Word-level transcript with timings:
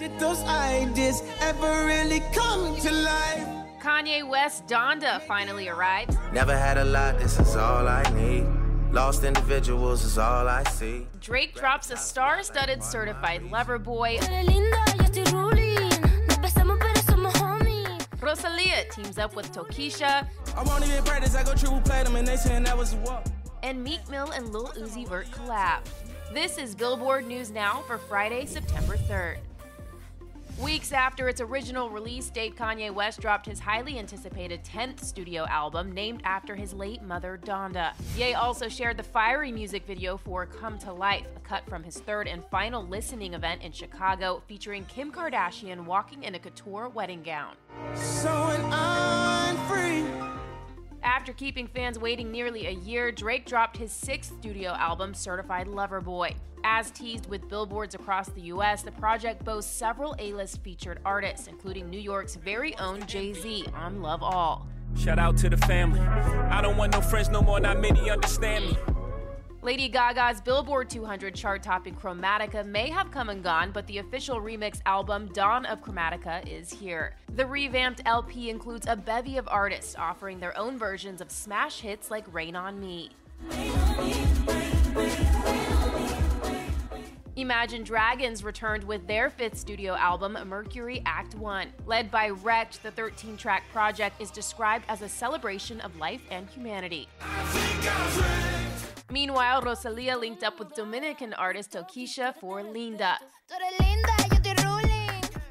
Did 0.00 0.18
those 0.18 0.40
ideas 0.44 1.22
ever 1.42 1.84
really 1.84 2.20
come 2.32 2.74
to 2.80 2.90
life? 2.90 3.46
Kanye 3.82 4.26
West 4.26 4.66
Donda 4.66 5.20
finally 5.26 5.68
arrived. 5.68 6.16
Never 6.32 6.56
had 6.56 6.78
a 6.78 6.86
lot, 6.86 7.18
this 7.18 7.38
is 7.38 7.54
all 7.54 7.86
I 7.86 8.02
need. 8.14 8.46
Lost 8.94 9.24
individuals 9.24 10.02
is 10.02 10.16
all 10.16 10.48
I 10.48 10.64
see. 10.70 11.06
Drake 11.20 11.54
drops 11.54 11.90
a 11.90 11.98
star 11.98 12.42
studded 12.42 12.82
certified 12.82 13.42
lover 13.42 13.78
boy. 13.78 14.18
Rosalia 18.22 18.84
teams 18.92 19.18
up 19.18 19.36
with 19.36 19.52
Tokischa. 19.52 20.26
I 20.56 20.62
won't 20.62 20.82
even 20.86 21.04
practice, 21.04 21.34
I 21.34 21.42
go 21.44 21.54
triple 21.54 21.82
platinum 21.82 22.16
and 22.16 22.26
they 22.26 22.36
saying 22.36 22.62
that 22.62 22.78
was 22.78 22.94
a 22.94 22.96
walk. 23.00 23.26
And 23.62 23.84
Meek 23.84 24.08
Mill 24.08 24.30
and 24.30 24.48
Lil 24.48 24.68
Uzi 24.78 25.06
Vert 25.06 25.30
collab. 25.30 25.80
This 26.32 26.56
is 26.56 26.74
Billboard 26.74 27.26
News 27.26 27.50
Now 27.50 27.82
for 27.86 27.98
Friday, 27.98 28.46
September 28.46 28.96
3rd. 28.96 29.36
Weeks 30.62 30.92
after 30.92 31.26
its 31.30 31.40
original 31.40 31.88
release 31.88 32.28
date, 32.28 32.54
Kanye 32.54 32.92
West 32.92 33.18
dropped 33.18 33.46
his 33.46 33.58
highly 33.58 33.98
anticipated 33.98 34.62
10th 34.62 35.02
studio 35.02 35.46
album 35.46 35.90
named 35.90 36.20
after 36.22 36.54
his 36.54 36.74
late 36.74 37.02
mother, 37.02 37.40
Donda. 37.42 37.92
Ye 38.14 38.34
also 38.34 38.68
shared 38.68 38.98
the 38.98 39.02
fiery 39.02 39.50
music 39.50 39.86
video 39.86 40.18
for 40.18 40.44
Come 40.44 40.78
to 40.80 40.92
Life, 40.92 41.24
a 41.34 41.40
cut 41.40 41.66
from 41.66 41.82
his 41.82 41.96
third 42.00 42.28
and 42.28 42.44
final 42.50 42.86
listening 42.86 43.32
event 43.32 43.62
in 43.62 43.72
Chicago 43.72 44.42
featuring 44.46 44.84
Kim 44.84 45.10
Kardashian 45.10 45.86
walking 45.86 46.24
in 46.24 46.34
a 46.34 46.38
couture 46.38 46.90
wedding 46.90 47.22
gown. 47.22 47.54
So 47.94 48.28
when 48.28 48.60
I'm 48.70 49.56
free. 49.66 50.04
After 51.02 51.32
keeping 51.32 51.68
fans 51.68 51.98
waiting 51.98 52.30
nearly 52.30 52.66
a 52.66 52.72
year, 52.72 53.10
Drake 53.10 53.46
dropped 53.46 53.78
his 53.78 53.92
sixth 53.92 54.34
studio 54.38 54.72
album, 54.72 55.14
Certified 55.14 55.68
Lover 55.68 56.02
Boy. 56.02 56.34
As 56.64 56.90
teased 56.90 57.26
with 57.28 57.48
billboards 57.48 57.94
across 57.94 58.28
the 58.28 58.42
US, 58.42 58.82
the 58.82 58.92
project 58.92 59.44
boasts 59.44 59.72
several 59.72 60.14
A 60.18 60.32
list 60.32 60.62
featured 60.62 61.00
artists, 61.04 61.46
including 61.46 61.88
New 61.88 61.98
York's 61.98 62.34
very 62.34 62.76
own 62.78 63.06
Jay 63.06 63.32
Z 63.32 63.66
on 63.74 64.02
Love 64.02 64.22
All. 64.22 64.66
Shout 64.96 65.18
out 65.18 65.36
to 65.38 65.48
the 65.48 65.56
family. 65.56 66.00
I 66.00 66.60
don't 66.60 66.76
want 66.76 66.92
no 66.92 67.00
friends 67.00 67.28
no 67.28 67.40
more, 67.40 67.60
not 67.60 67.80
many 67.80 68.10
understand 68.10 68.66
me. 68.66 68.76
Lady 69.62 69.90
Gaga's 69.90 70.40
Billboard 70.40 70.88
200 70.88 71.34
chart 71.34 71.62
topping 71.62 71.94
Chromatica 71.94 72.64
may 72.64 72.88
have 72.88 73.10
come 73.10 73.28
and 73.28 73.42
gone, 73.42 73.72
but 73.72 73.86
the 73.86 73.98
official 73.98 74.40
remix 74.40 74.80
album 74.86 75.28
Dawn 75.34 75.66
of 75.66 75.82
Chromatica 75.82 76.46
is 76.48 76.72
here. 76.72 77.14
The 77.36 77.44
revamped 77.44 78.00
LP 78.06 78.48
includes 78.48 78.86
a 78.88 78.96
bevy 78.96 79.36
of 79.36 79.46
artists 79.48 79.94
offering 79.98 80.40
their 80.40 80.56
own 80.56 80.78
versions 80.78 81.20
of 81.20 81.30
smash 81.30 81.80
hits 81.80 82.10
like 82.10 82.24
Rain 82.32 82.56
on 82.56 82.80
Me. 82.80 83.10
Imagine 87.36 87.84
Dragons 87.84 88.42
returned 88.42 88.82
with 88.82 89.06
their 89.06 89.30
fifth 89.30 89.56
studio 89.56 89.94
album, 89.94 90.36
Mercury 90.46 91.00
Act 91.06 91.36
1. 91.36 91.68
Led 91.86 92.10
by 92.10 92.30
Wrecked, 92.30 92.82
the 92.82 92.90
13 92.90 93.36
track 93.36 93.62
project 93.72 94.20
is 94.20 94.32
described 94.32 94.84
as 94.88 95.02
a 95.02 95.08
celebration 95.08 95.80
of 95.80 95.96
life 95.96 96.22
and 96.30 96.50
humanity. 96.50 97.08
Meanwhile, 99.12 99.62
Rosalia 99.62 100.18
linked 100.18 100.42
up 100.42 100.58
with 100.58 100.74
Dominican 100.74 101.32
artist 101.34 101.72
Tokischa 101.72 102.34
for 102.34 102.64
Linda. 102.64 103.16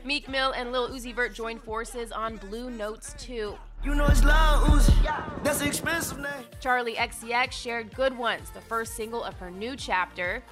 Meek 0.03 0.27
Mill 0.27 0.51
and 0.51 0.71
Lil 0.71 0.89
Uzi 0.89 1.15
Vert 1.15 1.33
joined 1.33 1.61
forces 1.61 2.11
on 2.11 2.35
Blue 2.37 2.69
Notes 2.69 3.15
2. 3.19 3.55
You 3.85 3.95
know 3.95 4.07
it's 4.07 4.23
loud, 4.23 4.67
Uzi. 4.67 5.43
That's 5.43 5.61
an 5.61 5.67
expensive 5.67 6.19
name. 6.19 6.43
Charli 6.61 6.95
XCX 6.95 7.53
shared 7.53 7.93
Good 7.95 8.17
Ones, 8.17 8.49
the 8.49 8.59
first 8.59 8.95
single 8.95 9.23
of 9.23 9.35
her 9.35 9.49
new 9.49 9.77
chapter. 9.77 10.43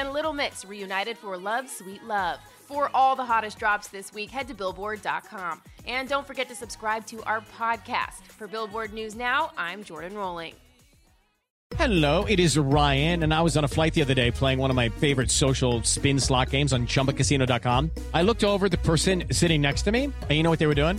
And 0.00 0.14
Little 0.14 0.32
Mix 0.32 0.64
reunited 0.64 1.18
for 1.18 1.36
Love 1.36 1.68
Sweet 1.68 2.02
Love. 2.04 2.38
For 2.64 2.90
all 2.94 3.16
the 3.16 3.24
hottest 3.24 3.58
drops 3.58 3.88
this 3.88 4.14
week, 4.14 4.30
head 4.30 4.48
to 4.48 4.54
Billboard.com. 4.54 5.60
And 5.86 6.08
don't 6.08 6.26
forget 6.26 6.48
to 6.48 6.54
subscribe 6.54 7.04
to 7.08 7.22
our 7.24 7.42
podcast. 7.58 8.22
For 8.38 8.48
Billboard 8.48 8.94
News 8.94 9.14
Now, 9.14 9.50
I'm 9.58 9.84
Jordan 9.84 10.16
Rolling. 10.16 10.54
Hello, 11.76 12.24
it 12.24 12.40
is 12.40 12.56
Ryan, 12.56 13.22
and 13.22 13.34
I 13.34 13.42
was 13.42 13.58
on 13.58 13.64
a 13.64 13.68
flight 13.68 13.92
the 13.92 14.00
other 14.00 14.14
day 14.14 14.30
playing 14.30 14.58
one 14.58 14.70
of 14.70 14.76
my 14.76 14.88
favorite 14.88 15.30
social 15.30 15.82
spin 15.82 16.18
slot 16.18 16.48
games 16.48 16.72
on 16.72 16.86
chumbacasino.com. 16.86 17.90
I 18.14 18.22
looked 18.22 18.42
over 18.42 18.70
the 18.70 18.78
person 18.78 19.24
sitting 19.30 19.60
next 19.60 19.82
to 19.82 19.92
me, 19.92 20.04
and 20.04 20.30
you 20.30 20.42
know 20.42 20.50
what 20.50 20.58
they 20.58 20.66
were 20.66 20.74
doing? 20.74 20.98